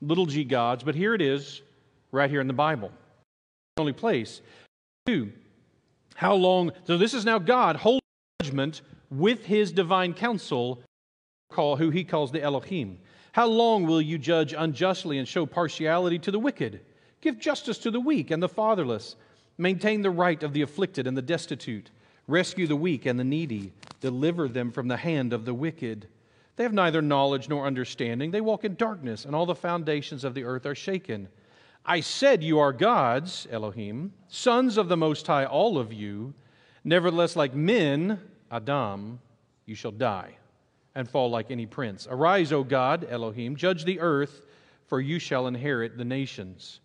[0.00, 1.62] little g gods, but here it is
[2.10, 2.90] right here in the Bible.
[3.76, 4.42] Only place.
[5.06, 5.32] Two,
[6.14, 6.72] how long?
[6.84, 8.00] So this is now God holding
[8.42, 10.82] judgment with his divine council,
[11.50, 12.98] call who he calls the Elohim.
[13.32, 16.80] How long will you judge unjustly and show partiality to the wicked?
[17.22, 19.16] Give justice to the weak and the fatherless.
[19.56, 21.90] Maintain the right of the afflicted and the destitute.
[22.28, 23.72] Rescue the weak and the needy.
[24.00, 26.08] Deliver them from the hand of the wicked.
[26.56, 28.30] They have neither knowledge nor understanding.
[28.30, 31.28] They walk in darkness, and all the foundations of the earth are shaken.
[31.86, 36.34] I said, You are gods, Elohim, sons of the Most High, all of you.
[36.84, 39.20] Nevertheless, like men, Adam,
[39.64, 40.36] you shall die
[40.94, 42.06] and fall like any prince.
[42.10, 44.46] Arise, O God, Elohim, judge the earth,
[44.86, 46.80] for you shall inherit the nations.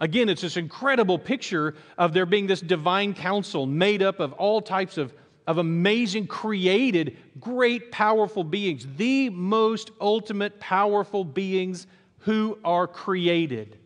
[0.00, 4.60] Again, it's this incredible picture of there being this divine council made up of all
[4.60, 5.14] types of,
[5.46, 11.86] of amazing, created, great, powerful beings, the most ultimate, powerful beings
[12.20, 13.78] who are created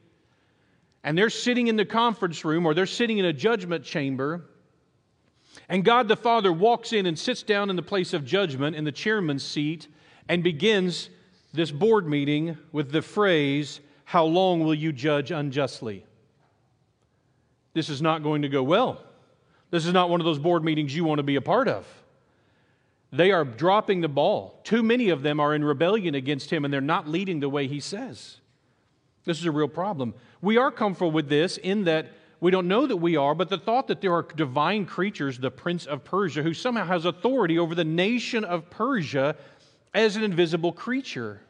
[1.07, 4.45] and they're sitting in the conference room or they're sitting in a judgment chamber.
[5.69, 8.85] And God the Father walks in and sits down in the place of judgment in
[8.85, 9.89] the chairman's seat
[10.29, 11.11] and begins
[11.53, 16.05] this board meeting with the phrase, How long will you judge unjustly?
[17.75, 19.03] This is not going to go well.
[19.71, 21.87] This is not one of those board meetings you want to be a part of.
[23.13, 24.61] They are dropping the ball.
[24.65, 27.67] Too many of them are in rebellion against him and they're not leading the way
[27.67, 28.39] he says.
[29.25, 30.15] This is a real problem.
[30.41, 32.09] We are comfortable with this in that
[32.41, 35.51] we don't know that we are, but the thought that there are divine creatures, the
[35.51, 39.37] prince of Persia, who somehow has authority over the nation of Persia
[39.95, 41.41] as an invisible creature.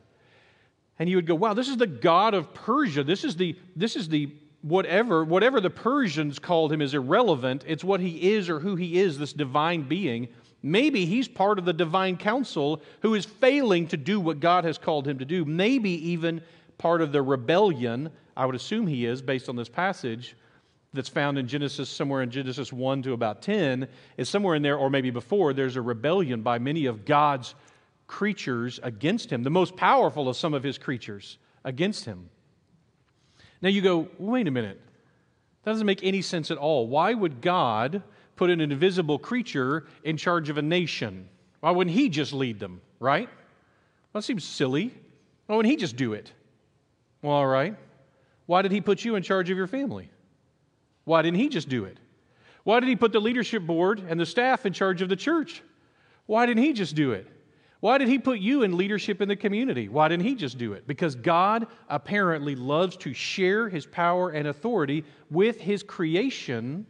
[0.99, 3.03] And you would go, wow, this is the God of Persia.
[3.03, 7.65] This is the, this is the whatever, whatever the Persians called him is irrelevant.
[7.67, 10.29] It's what he is or who he is, this divine being.
[10.63, 14.79] Maybe he's part of the divine council who is failing to do what God has
[14.79, 15.45] called him to do.
[15.45, 16.41] Maybe even
[16.79, 20.37] part of the rebellion, I would assume he is based on this passage
[20.93, 24.77] that's found in Genesis, somewhere in Genesis 1 to about 10, is somewhere in there,
[24.77, 27.55] or maybe before, there's a rebellion by many of God's
[28.07, 32.31] creatures against him, the most powerful of some of his creatures against him.
[33.61, 34.81] Now you go, wait a minute.
[35.65, 36.87] That doesn't make any sense at all.
[36.87, 38.03] Why would God
[38.37, 41.29] put an invisible creature in charge of a nation?
[41.61, 43.29] Why wouldn't he just lead them, right?
[44.13, 44.95] That seems silly.
[45.47, 46.33] Why wouldn't he just do it?
[47.23, 47.75] Well, all right.
[48.47, 50.09] Why did he put you in charge of your family?
[51.07, 51.99] Why didn't he just do it?
[52.65, 55.63] Why did he put the leadership board and the staff in charge of the church?
[56.27, 57.29] Why didn't he just do it?
[57.79, 59.89] Why did he put you in leadership in the community?
[59.89, 60.85] Why didn't he just do it?
[60.85, 66.87] Because God apparently loves to share his power and authority with his creation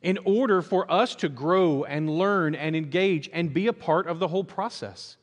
[0.00, 4.18] in order for us to grow and learn and engage and be a part of
[4.18, 5.18] the whole process.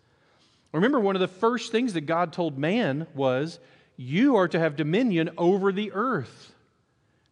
[0.71, 3.59] Remember, one of the first things that God told man was
[3.95, 6.53] you are to have dominion over the earth.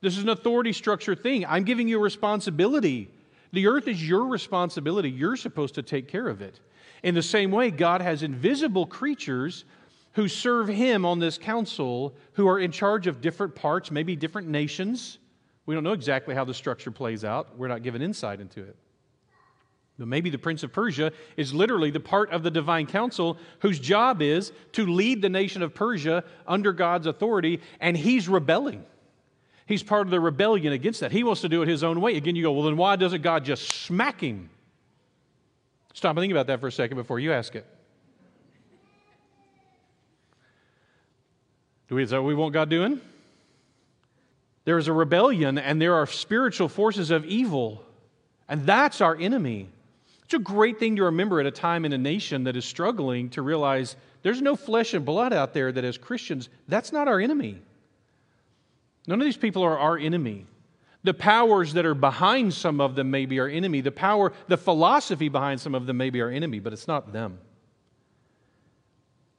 [0.05, 1.47] This is an authority structure thing.
[1.47, 3.09] I'm giving you a responsibility.
[3.53, 5.09] The earth is your responsibility.
[5.09, 6.59] You're supposed to take care of it.
[7.01, 9.65] In the same way, God has invisible creatures
[10.11, 14.47] who serve Him on this council who are in charge of different parts, maybe different
[14.47, 15.17] nations.
[15.65, 17.57] We don't know exactly how the structure plays out.
[17.57, 18.75] We're not given insight into it.
[19.97, 23.79] But maybe the prince of Persia is literally the part of the divine council whose
[23.79, 28.85] job is to lead the nation of Persia under God's authority, and he's rebelling.
[29.65, 31.11] He's part of the rebellion against that.
[31.11, 32.15] He wants to do it his own way.
[32.15, 34.49] Again, you go, well, then why doesn't God just smack him?
[35.93, 37.65] Stop and think about that for a second before you ask it.
[41.87, 42.99] Do we, is that what we want God doing?
[44.65, 47.83] There is a rebellion and there are spiritual forces of evil,
[48.49, 49.69] and that's our enemy.
[50.25, 53.29] It's a great thing to remember at a time in a nation that is struggling
[53.29, 57.19] to realize there's no flesh and blood out there that, as Christians, that's not our
[57.19, 57.61] enemy.
[59.07, 60.45] None of these people are our enemy.
[61.03, 63.81] The powers that are behind some of them may be our enemy.
[63.81, 67.13] The power, the philosophy behind some of them may be our enemy, but it's not
[67.13, 67.37] them.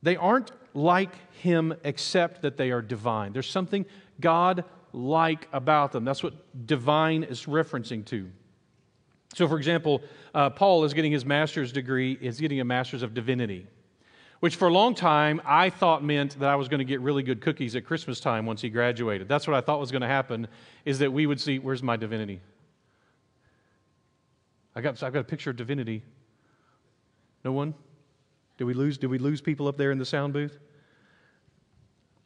[0.03, 3.33] They aren't like him except that they are divine.
[3.33, 3.85] There's something
[4.21, 6.05] God like about them.
[6.05, 6.35] That's what
[6.67, 8.31] divine is referencing to.
[9.35, 10.03] So, for example,
[10.35, 13.67] uh, Paul is getting his master's degree, is getting a master's of divinity,
[14.41, 17.23] which for a long time I thought meant that I was going to get really
[17.23, 19.29] good cookies at Christmas time once he graduated.
[19.29, 20.49] That's what I thought was going to happen,
[20.85, 22.41] is that we would see, where's my divinity?
[24.75, 26.03] I got, I've got a picture of divinity.
[27.45, 27.75] No one?
[28.59, 30.59] Did we lose, did we lose people up there in the sound booth?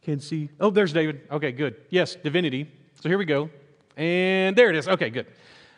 [0.02, 0.48] Can't see.
[0.58, 1.20] Oh, there's David.
[1.30, 1.76] Okay, good.
[1.90, 2.70] Yes, divinity.
[3.00, 3.50] So here we go.
[3.96, 4.88] And there it is.
[4.88, 5.26] Okay, good.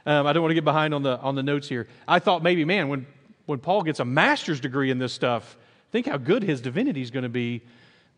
[0.06, 1.88] Um, I don't want to get behind on the, on the notes here.
[2.06, 3.06] I thought maybe, man, when,
[3.46, 5.56] when Paul gets a master's degree in this stuff,
[5.92, 7.62] think how good his divinity is going to be.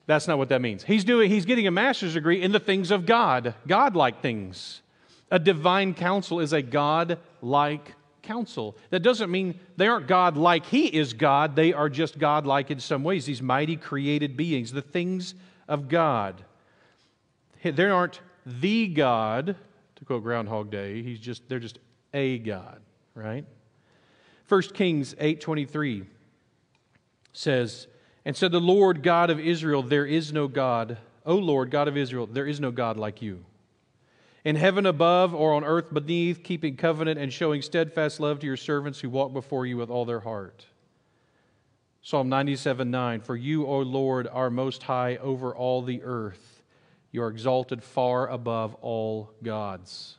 [0.07, 0.85] That's not what that means.
[0.85, 4.81] He's, doing, he's getting a master's degree in the things of God, God like things.
[5.31, 8.77] A divine council is a God like council.
[8.91, 12.71] That doesn't mean they aren't God like He is God, they are just God like
[12.71, 15.35] in some ways, these mighty created beings, the things
[15.69, 16.45] of God.
[17.63, 19.57] They aren't the God,
[19.97, 21.79] to quote Groundhog Day, he's just, they're just
[22.13, 22.81] a God,
[23.15, 23.45] right?
[24.49, 26.07] 1 Kings 8.23
[27.35, 27.87] says,
[28.25, 31.97] And said the Lord God of Israel, there is no God, O Lord God of
[31.97, 33.44] Israel, there is no God like you.
[34.44, 38.57] In heaven above or on earth beneath, keeping covenant and showing steadfast love to your
[38.57, 40.66] servants who walk before you with all their heart.
[42.03, 46.62] Psalm 97 9, For you, O Lord, are most high over all the earth.
[47.11, 50.16] You are exalted far above all gods.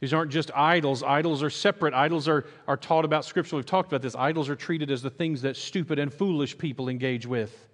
[0.00, 1.02] These aren't just idols.
[1.02, 1.92] Idols are separate.
[1.92, 3.56] Idols are, are taught about Scripture.
[3.56, 4.16] We've talked about this.
[4.16, 7.66] Idols are treated as the things that stupid and foolish people engage with.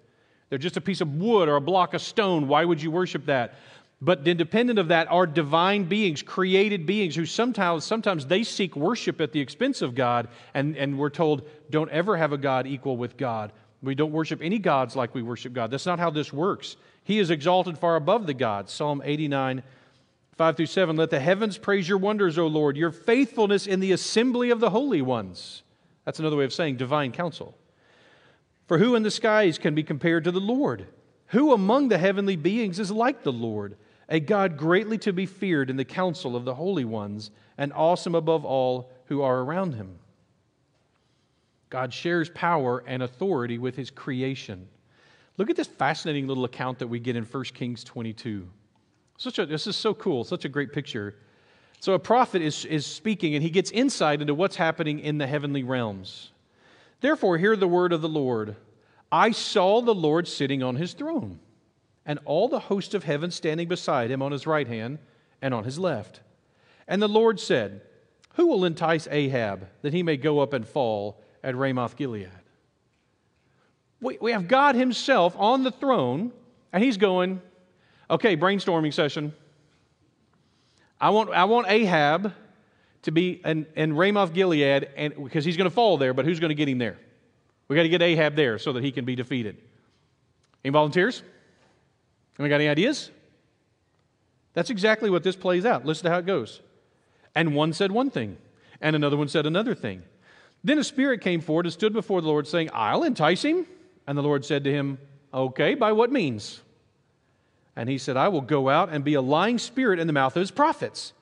[0.49, 2.47] They're just a piece of wood or a block of stone.
[2.47, 3.55] Why would you worship that?
[3.99, 9.19] But independent of that are divine beings, created beings who sometimes, sometimes they seek worship
[9.19, 12.95] at the expense of God, and, and we're told, don't ever have a God equal
[12.95, 13.51] with God.
[13.81, 15.71] We don't worship any gods like we worship God.
[15.71, 16.77] That's not how this works.
[17.03, 18.71] He is exalted far above the gods.
[18.71, 19.63] Psalm 89,
[20.37, 20.95] 5 through 7.
[20.95, 24.69] Let the heavens praise your wonders, O Lord, your faithfulness in the assembly of the
[24.69, 25.63] holy ones.
[26.05, 27.57] That's another way of saying divine council.
[28.67, 30.87] For who in the skies can be compared to the Lord?
[31.27, 33.77] Who among the heavenly beings is like the Lord?
[34.09, 38.15] a God greatly to be feared in the council of the holy ones, and awesome
[38.15, 39.99] above all who are around him.
[41.69, 44.67] God shares power and authority with his creation.
[45.37, 48.47] Look at this fascinating little account that we get in 1 Kings 22.
[49.17, 51.15] Such a, this is so cool, such a great picture.
[51.79, 55.27] So, a prophet is, is speaking, and he gets insight into what's happening in the
[55.27, 56.31] heavenly realms.
[57.01, 58.55] Therefore, hear the word of the Lord
[59.11, 61.39] I saw the Lord sitting on his throne
[62.05, 64.99] and all the host of heaven standing beside him on his right hand
[65.41, 66.19] and on his left.
[66.89, 67.81] And the Lord said,
[68.33, 72.31] Who will entice Ahab that he may go up and fall at Ramoth Gilead?
[74.01, 76.31] We, we have God Himself on the throne,
[76.71, 77.41] and He's going,
[78.09, 79.33] Okay, brainstorming session.
[80.99, 82.33] I want, I want Ahab
[83.03, 86.39] to be in, in Ramoth Gilead and, because he's going to fall there, but who's
[86.39, 86.97] going to get him there?
[87.67, 89.57] we got to get Ahab there so that he can be defeated.
[90.63, 91.21] Any volunteers?
[92.39, 93.11] Anyone got any ideas?
[94.53, 95.85] That's exactly what this plays out.
[95.85, 96.61] Listen to how it goes.
[97.35, 98.37] And one said one thing,
[98.81, 100.01] and another one said another thing.
[100.63, 103.67] Then a spirit came forward and stood before the Lord, saying, I'll entice him.
[104.07, 104.97] And the Lord said to him,
[105.33, 106.61] Okay, by what means?
[107.77, 110.35] And he said, I will go out and be a lying spirit in the mouth
[110.35, 111.13] of his prophets.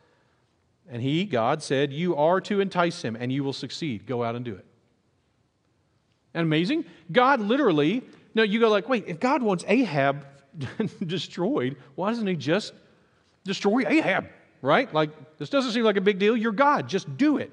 [0.90, 4.08] And he, God, said, You are to entice him, and you will succeed.
[4.08, 4.66] Go out and do it.
[6.34, 6.86] And amazing?
[7.12, 8.04] God literally,
[8.36, 10.26] no, you go like, wait, if God wants Ahab
[11.06, 12.74] destroyed, why doesn't he just
[13.44, 14.30] destroy Ahab?
[14.62, 14.92] Right?
[14.94, 16.38] Like, this doesn't seem like a big deal.
[16.38, 16.88] You're God.
[16.88, 17.52] Just do it.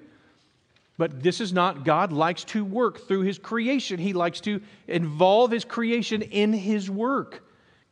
[0.96, 3.98] But this is not, God likes to work through his creation.
[3.98, 7.42] He likes to involve his creation in his work.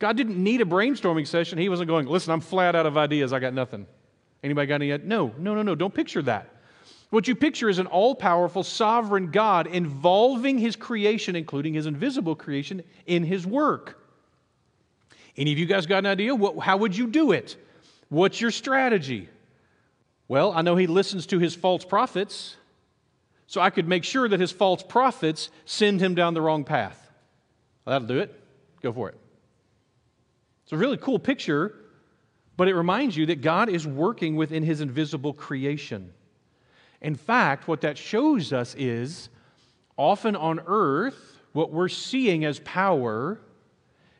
[0.01, 1.59] God didn't need a brainstorming session.
[1.59, 3.33] He wasn't going, listen, I'm flat out of ideas.
[3.33, 3.85] I got nothing.
[4.43, 4.91] Anybody got any?
[4.91, 5.07] Idea?
[5.07, 5.75] No, no, no, no.
[5.75, 6.49] Don't picture that.
[7.11, 12.35] What you picture is an all powerful, sovereign God involving his creation, including his invisible
[12.35, 14.03] creation, in his work.
[15.37, 16.33] Any of you guys got an idea?
[16.33, 17.55] What, how would you do it?
[18.09, 19.29] What's your strategy?
[20.27, 22.55] Well, I know he listens to his false prophets.
[23.45, 27.07] so I could make sure that his false prophets send him down the wrong path.
[27.85, 28.33] Well, that'll do it.
[28.81, 29.17] Go for it.
[30.71, 31.75] It's a really cool picture,
[32.55, 36.13] but it reminds you that God is working within his invisible creation.
[37.01, 39.27] In fact, what that shows us is
[39.97, 43.41] often on earth, what we're seeing as power,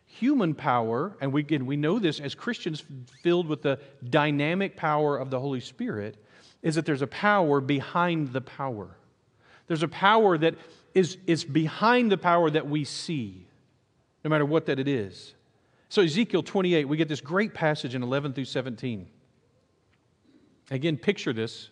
[0.06, 2.84] human power, and we, we know this as Christians
[3.24, 6.18] filled with the dynamic power of the Holy Spirit,
[6.62, 8.90] is that there's a power behind the power.
[9.68, 10.56] There's a power that
[10.94, 13.48] is, is behind the power that we see,
[14.26, 15.34] no matter what that it is.
[15.92, 19.08] So, Ezekiel 28, we get this great passage in 11 through 17.
[20.70, 21.70] Again, picture this.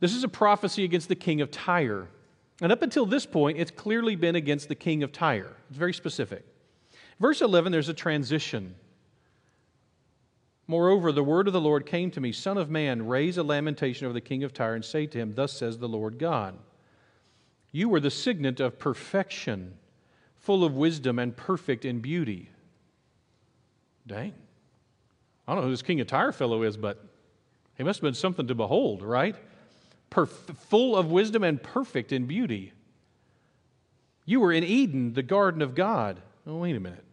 [0.00, 2.10] This is a prophecy against the king of Tyre.
[2.60, 5.56] And up until this point, it's clearly been against the king of Tyre.
[5.70, 6.44] It's very specific.
[7.18, 8.74] Verse 11, there's a transition.
[10.66, 14.04] Moreover, the word of the Lord came to me Son of man, raise a lamentation
[14.04, 16.58] over the king of Tyre and say to him, Thus says the Lord God,
[17.70, 19.78] You were the signet of perfection
[20.42, 22.50] full of wisdom and perfect in beauty.
[24.06, 24.34] Dang.
[25.46, 27.04] I don't know who this king of Tyre fellow is, but
[27.76, 29.36] he must have been something to behold, right?
[30.10, 32.72] Perf- full of wisdom and perfect in beauty.
[34.24, 36.20] You were in Eden, the garden of God.
[36.46, 37.04] Oh, wait a minute.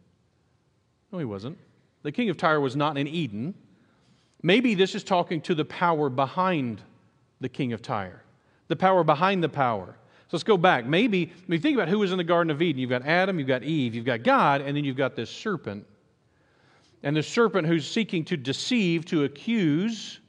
[1.12, 1.58] No, he wasn't.
[2.04, 3.54] The king of Tyre was not in Eden.
[4.42, 6.82] Maybe this is talking to the power behind
[7.42, 8.24] the king of Tyre,
[8.68, 9.96] the power behind the power.
[10.30, 10.86] So let's go back.
[10.86, 13.48] Maybe, you think about who was in the Garden of Eden, you've got Adam, you've
[13.48, 15.88] got Eve, you've got God, and then you've got this serpent.
[17.02, 20.20] And the serpent who's seeking to deceive, to accuse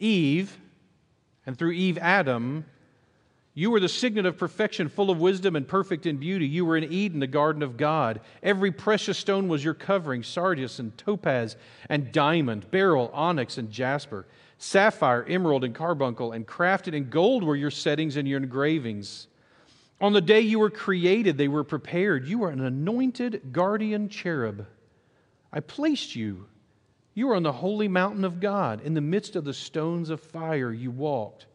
[0.00, 0.58] Eve,
[1.46, 2.64] and through Eve, Adam.
[3.52, 6.46] You were the signet of perfection, full of wisdom and perfect in beauty.
[6.46, 8.20] You were in Eden, the garden of God.
[8.42, 11.56] Every precious stone was your covering sardius and topaz
[11.88, 14.26] and diamond, beryl, onyx, and jasper.
[14.58, 19.26] Sapphire, emerald, and carbuncle, and crafted in gold were your settings and your engravings.
[20.00, 22.26] On the day you were created, they were prepared.
[22.26, 24.66] You were an anointed guardian cherub.
[25.52, 26.46] I placed you.
[27.14, 28.80] You were on the holy mountain of God.
[28.82, 31.46] In the midst of the stones of fire, you walked.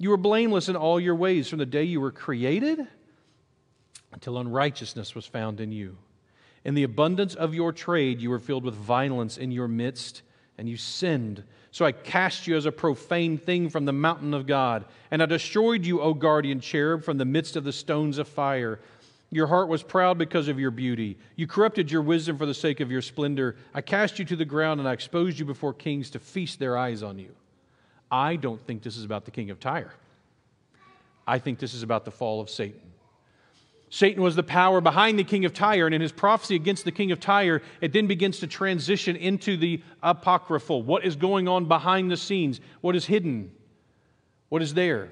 [0.00, 2.88] You were blameless in all your ways from the day you were created
[4.14, 5.98] until unrighteousness was found in you.
[6.64, 10.22] In the abundance of your trade, you were filled with violence in your midst,
[10.56, 11.44] and you sinned.
[11.70, 15.26] So I cast you as a profane thing from the mountain of God, and I
[15.26, 18.80] destroyed you, O guardian cherub, from the midst of the stones of fire.
[19.28, 21.18] Your heart was proud because of your beauty.
[21.36, 23.56] You corrupted your wisdom for the sake of your splendor.
[23.74, 26.78] I cast you to the ground, and I exposed you before kings to feast their
[26.78, 27.34] eyes on you.
[28.10, 29.94] I don't think this is about the king of Tyre.
[31.26, 32.80] I think this is about the fall of Satan.
[33.88, 36.92] Satan was the power behind the king of Tyre, and in his prophecy against the
[36.92, 40.82] king of Tyre, it then begins to transition into the apocryphal.
[40.82, 42.60] What is going on behind the scenes?
[42.80, 43.50] What is hidden?
[44.48, 45.10] What is there?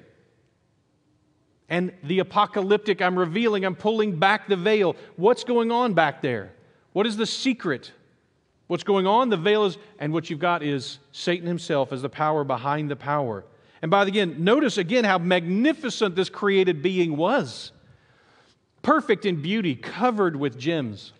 [1.67, 4.95] And the apocalyptic, I'm revealing, I'm pulling back the veil.
[5.17, 6.53] What's going on back there?
[6.93, 7.91] What is the secret?
[8.69, 9.29] What's going on?
[9.29, 12.95] The veil is, and what you've got is Satan himself as the power behind the
[12.95, 13.43] power.
[13.81, 17.71] And by the again, notice again how magnificent this created being was
[18.83, 21.13] perfect in beauty, covered with gems.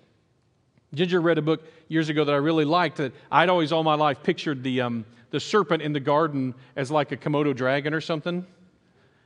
[0.93, 3.95] Ginger read a book years ago that I really liked that I'd always all my
[3.95, 8.01] life pictured the, um, the serpent in the garden as like a Komodo dragon or
[8.01, 8.45] something.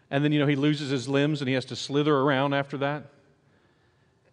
[0.09, 2.77] And then, you know, he loses his limbs and he has to slither around after
[2.77, 3.03] that.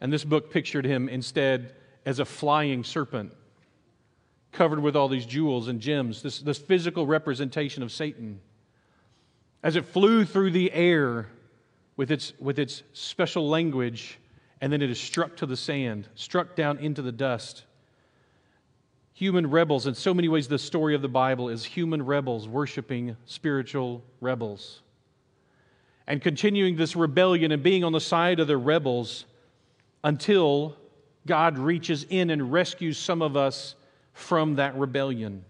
[0.01, 1.75] And this book pictured him instead
[2.07, 3.33] as a flying serpent
[4.53, 8.41] covered with all these jewels and gems, this, this physical representation of Satan.
[9.63, 11.29] As it flew through the air,
[12.01, 14.19] with its, with its special language,
[14.63, 17.65] and then it is struck to the sand, struck down into the dust.
[19.13, 23.19] Human rebels, in so many ways, the story of the Bible is human rebels worshiping
[23.27, 24.81] spiritual rebels.
[26.07, 29.27] And continuing this rebellion and being on the side of the rebels
[30.03, 30.77] until
[31.27, 33.75] God reaches in and rescues some of us
[34.21, 35.45] from that rebellion.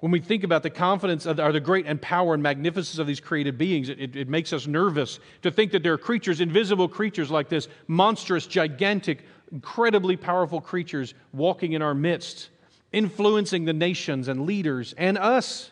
[0.00, 3.06] When we think about the confidence of or the great and power and magnificence of
[3.06, 6.88] these created beings, it, it makes us nervous to think that there are creatures, invisible
[6.88, 12.50] creatures like this, monstrous, gigantic, incredibly powerful creatures walking in our midst,
[12.92, 15.70] influencing the nations and leaders and us.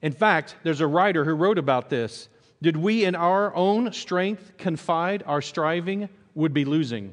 [0.00, 2.28] In fact, there's a writer who wrote about this.
[2.62, 7.12] Did we in our own strength confide, our striving would be losing.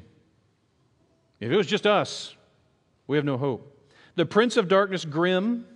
[1.40, 2.34] If it was just us,
[3.06, 3.72] we have no hope.
[4.14, 5.66] The prince of darkness, grim,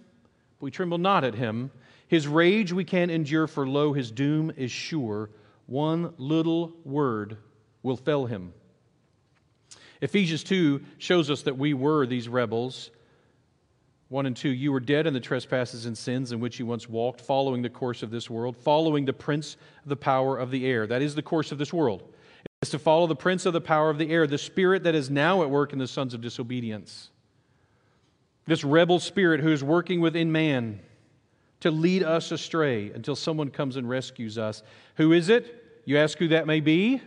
[0.60, 1.70] we tremble not at him.
[2.08, 5.30] His rage we can endure, for lo, his doom is sure.
[5.66, 7.36] One little word
[7.82, 8.52] will fell him.
[10.00, 12.90] Ephesians 2 shows us that we were these rebels.
[14.08, 16.88] 1 and 2 You were dead in the trespasses and sins in which you once
[16.88, 20.66] walked, following the course of this world, following the prince of the power of the
[20.66, 20.86] air.
[20.86, 22.02] That is the course of this world.
[22.44, 24.94] It is to follow the prince of the power of the air, the spirit that
[24.94, 27.10] is now at work in the sons of disobedience.
[28.50, 30.80] This rebel spirit who is working within man
[31.60, 34.64] to lead us astray until someone comes and rescues us.
[34.96, 35.82] Who is it?
[35.84, 37.00] You ask who that may be?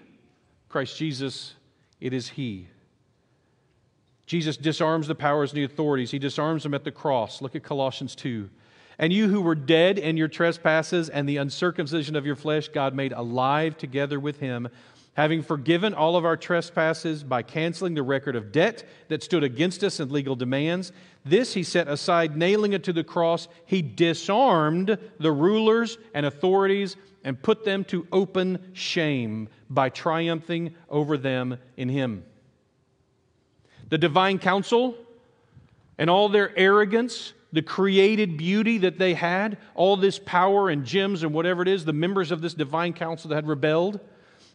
[0.70, 1.56] Christ Jesus,
[2.00, 2.70] it is He.
[4.26, 6.12] Jesus disarms the powers and the authorities.
[6.12, 7.42] He disarms them at the cross.
[7.42, 8.50] Look at Colossians 2.
[8.98, 12.96] And you who were dead in your trespasses and the uncircumcision of your flesh, God
[12.96, 14.70] made alive together with him,
[15.14, 19.84] having forgiven all of our trespasses by canceling the record of debt that stood against
[19.84, 20.92] us and legal demands.
[21.24, 23.48] This he set aside, nailing it to the cross.
[23.66, 31.18] He disarmed the rulers and authorities and put them to open shame by triumphing over
[31.18, 32.24] them in him
[33.94, 34.96] the divine council,
[36.00, 41.22] and all their arrogance, the created beauty that they had, all this power and gems
[41.22, 44.00] and whatever it is, the members of this divine council that had rebelled.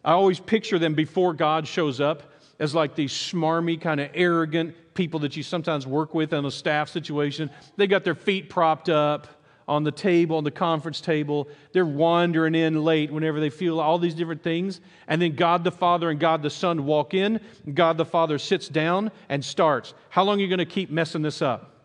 [0.08, 2.22] I always picture them before God shows up
[2.58, 6.50] as like these smarmy, kind of arrogant people that you sometimes work with in a
[6.50, 7.50] staff situation.
[7.76, 9.28] They got their feet propped up
[9.68, 11.46] on the table, on the conference table.
[11.74, 14.80] They're wandering in late whenever they feel all these different things.
[15.08, 17.38] And then God the Father and God the Son walk in.
[17.74, 19.92] God the Father sits down and starts.
[20.08, 21.77] How long are you going to keep messing this up?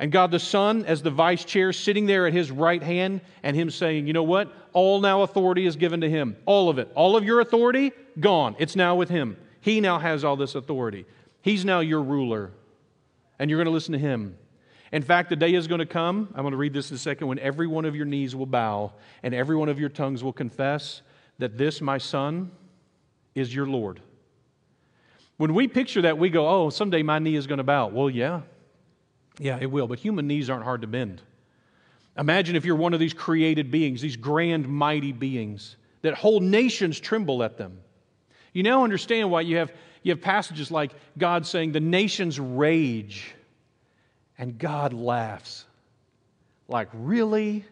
[0.00, 3.56] And God the Son, as the vice chair, sitting there at his right hand, and
[3.56, 4.52] him saying, You know what?
[4.72, 6.36] All now authority is given to him.
[6.46, 6.90] All of it.
[6.94, 8.54] All of your authority, gone.
[8.58, 9.36] It's now with him.
[9.60, 11.04] He now has all this authority.
[11.42, 12.52] He's now your ruler.
[13.38, 14.36] And you're going to listen to him.
[14.92, 16.98] In fact, the day is going to come, I'm going to read this in a
[16.98, 18.92] second, when every one of your knees will bow
[19.22, 21.02] and every one of your tongues will confess
[21.38, 22.50] that this, my son,
[23.34, 24.00] is your Lord.
[25.36, 27.88] When we picture that, we go, oh, someday my knee is going to bow.
[27.88, 28.40] Well, yeah.
[29.38, 31.22] Yeah, it will, but human knees aren't hard to bend.
[32.16, 36.98] Imagine if you're one of these created beings, these grand, mighty beings, that whole nations
[36.98, 37.78] tremble at them.
[38.52, 39.72] You now understand why you have,
[40.02, 43.32] you have passages like God saying, the nations rage
[44.36, 45.64] and God laughs.
[46.66, 47.64] Like, really?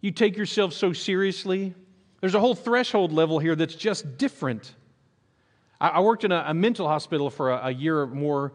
[0.00, 1.74] You take yourself so seriously?
[2.20, 4.74] There's a whole threshold level here that's just different.
[5.80, 8.52] I, I worked in a, a, mental hospital for a, a year or more,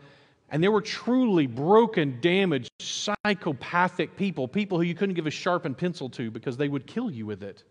[0.55, 5.77] and there were truly broken, damaged, psychopathic people, people who you couldn't give a sharpened
[5.77, 7.63] pencil to because they would kill you with it.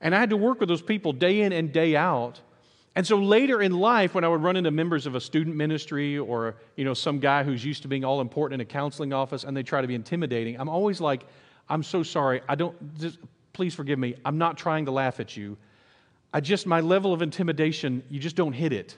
[0.00, 2.40] And I had to work with those people day in and day out
[2.96, 6.16] and so later in life, when I would run into members of a student ministry
[6.16, 9.44] or you know some guy who's used to being all important in a counseling office
[9.44, 11.26] and they try to be intimidating, I'm always like,
[11.68, 12.40] I'm so sorry.
[12.48, 13.18] I don't just,
[13.52, 14.14] please forgive me.
[14.24, 15.58] I'm not trying to laugh at you.
[16.32, 18.96] I just my level of intimidation, you just don't hit it.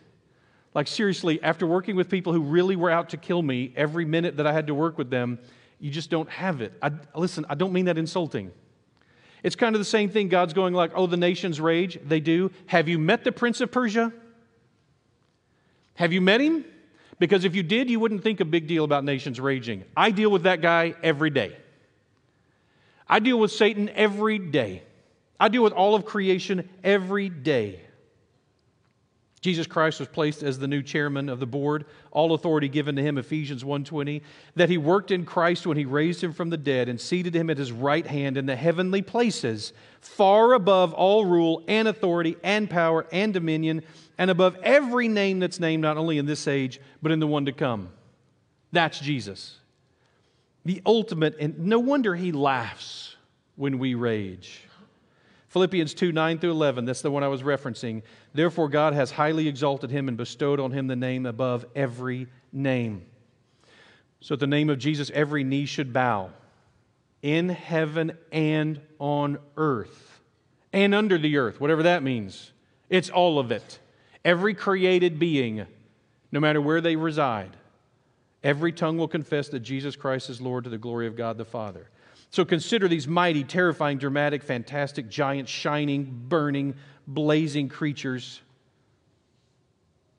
[0.79, 4.37] Like seriously, after working with people who really were out to kill me every minute
[4.37, 5.41] that I had to work with them,
[5.81, 6.73] you just don't have it.
[6.81, 8.53] I, listen, I don't mean that insulting.
[9.43, 10.29] It's kind of the same thing.
[10.29, 11.99] God's going like, oh, the nations rage.
[12.07, 12.53] They do.
[12.67, 14.13] Have you met the prince of Persia?
[15.95, 16.65] Have you met him?
[17.19, 19.83] Because if you did, you wouldn't think a big deal about nations raging.
[19.97, 21.57] I deal with that guy every day.
[23.09, 24.85] I deal with Satan every day.
[25.41, 27.81] I deal with all of creation every day.
[29.41, 33.03] Jesus Christ was placed as the new chairman of the board, all authority given to
[33.03, 34.23] him Ephesians 1:20,
[34.57, 37.49] that he worked in Christ when he raised him from the dead and seated him
[37.49, 42.69] at his right hand in the heavenly places, far above all rule and authority and
[42.69, 43.83] power and dominion,
[44.19, 47.45] and above every name that's named not only in this age but in the one
[47.45, 47.91] to come.
[48.73, 49.59] That's Jesus.
[50.65, 53.17] The ultimate and no wonder he laughs
[53.55, 54.68] when we rage.
[55.49, 58.03] Philippians 2 9 through 11, that's the one I was referencing.
[58.35, 63.07] Therefore, God has highly exalted him and bestowed on him the name above every name.
[64.21, 66.31] So, at the name of Jesus, every knee should bow
[67.23, 70.21] in heaven and on earth
[70.73, 72.53] and under the earth, whatever that means.
[72.91, 73.79] It's all of it.
[74.25, 75.67] Every created being,
[76.31, 77.57] no matter where they reside,
[78.43, 81.45] every tongue will confess that Jesus Christ is Lord to the glory of God the
[81.45, 81.89] Father.
[82.31, 86.75] So consider these mighty, terrifying, dramatic, fantastic, giant, shining, burning,
[87.07, 88.43] blazing creatures.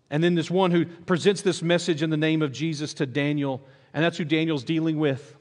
[0.09, 3.61] And then this one who presents this message in the name of Jesus to Daniel,
[3.93, 5.35] and that's who Daniel's dealing with,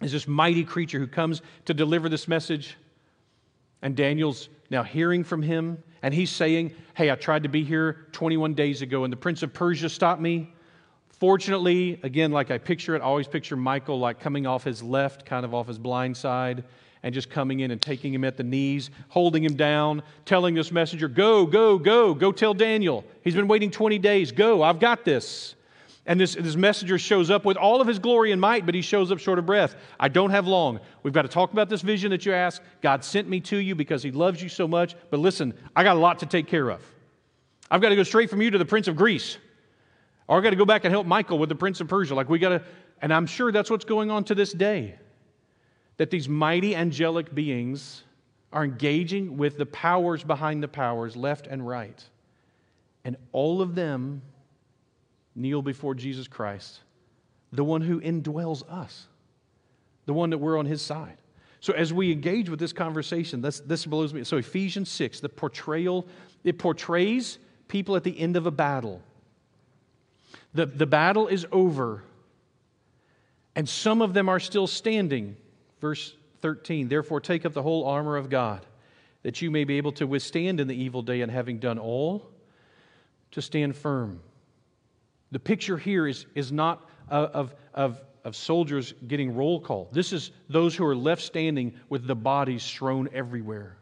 [0.00, 2.76] is this mighty creature who comes to deliver this message.
[3.82, 8.06] And Daniel's now hearing from him, and he's saying, Hey, I tried to be here
[8.12, 10.52] 21 days ago, and the prince of Persia stopped me.
[11.20, 15.26] Fortunately, again, like I picture it, I always picture Michael like coming off his left,
[15.26, 16.64] kind of off his blind side,
[17.02, 20.72] and just coming in and taking him at the knees, holding him down, telling this
[20.72, 23.04] messenger, Go, go, go, go tell Daniel.
[23.22, 24.32] He's been waiting 20 days.
[24.32, 25.56] Go, I've got this.
[26.06, 28.80] And this, this messenger shows up with all of his glory and might, but he
[28.80, 29.76] shows up short of breath.
[30.00, 30.80] I don't have long.
[31.02, 32.62] We've got to talk about this vision that you asked.
[32.80, 34.96] God sent me to you because he loves you so much.
[35.10, 36.82] But listen, I got a lot to take care of.
[37.70, 39.36] I've got to go straight from you to the prince of Greece.
[40.30, 42.14] Or I've got to go back and help Michael with the prince of Persia.
[42.14, 42.62] Like we got to,
[43.02, 44.94] and I'm sure that's what's going on to this day.
[45.96, 48.04] That these mighty angelic beings
[48.52, 52.00] are engaging with the powers behind the powers, left and right.
[53.04, 54.22] And all of them
[55.34, 56.78] kneel before Jesus Christ,
[57.50, 59.08] the one who indwells us,
[60.06, 61.16] the one that we're on his side.
[61.58, 64.22] So as we engage with this conversation, this, this blows me.
[64.22, 66.06] So Ephesians 6, the portrayal,
[66.44, 69.02] it portrays people at the end of a battle.
[70.54, 72.02] The, the battle is over,
[73.54, 75.36] and some of them are still standing.
[75.80, 78.64] Verse 13, therefore take up the whole armor of God,
[79.22, 82.28] that you may be able to withstand in the evil day, and having done all,
[83.32, 84.20] to stand firm.
[85.30, 89.88] The picture here is, is not of, of, of soldiers getting roll call.
[89.92, 93.76] This is those who are left standing with the bodies strewn everywhere.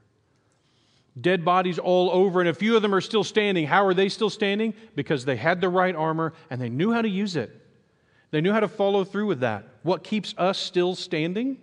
[1.20, 3.66] Dead bodies all over, and a few of them are still standing.
[3.66, 4.74] How are they still standing?
[4.94, 7.50] Because they had the right armor and they knew how to use it.
[8.30, 9.66] They knew how to follow through with that.
[9.82, 11.58] What keeps us still standing?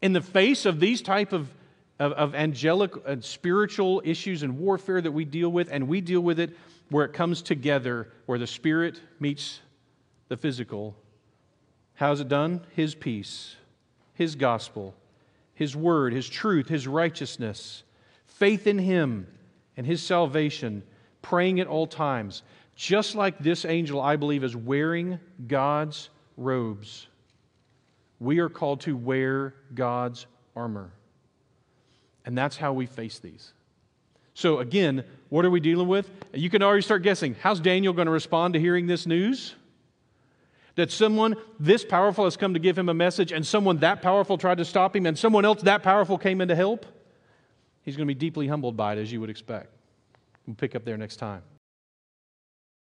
[0.00, 1.48] In the face of these type of,
[1.98, 6.20] of, of angelic and spiritual issues and warfare that we deal with, and we deal
[6.20, 6.56] with it
[6.90, 9.60] where it comes together, where the spirit meets
[10.28, 10.96] the physical.
[11.94, 12.64] How's it done?
[12.76, 13.56] His peace,
[14.14, 14.94] His gospel,
[15.54, 17.82] His word, His truth, His righteousness,
[18.38, 19.26] faith in Him
[19.76, 20.82] and His salvation,
[21.22, 22.42] praying at all times.
[22.74, 27.08] Just like this angel, I believe, is wearing God's robes.
[28.20, 30.92] We are called to wear God's armor.
[32.24, 33.52] And that's how we face these.
[34.34, 36.08] So, again, what are we dealing with?
[36.32, 37.34] You can already start guessing.
[37.40, 39.54] How's Daniel going to respond to hearing this news?
[40.76, 44.38] That someone this powerful has come to give him a message, and someone that powerful
[44.38, 46.86] tried to stop him, and someone else that powerful came in to help?
[47.88, 49.72] He's going to be deeply humbled by it, as you would expect.
[50.46, 51.40] We'll pick up there next time.